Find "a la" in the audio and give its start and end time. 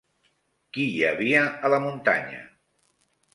1.69-1.81